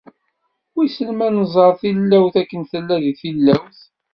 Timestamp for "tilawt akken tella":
1.81-2.95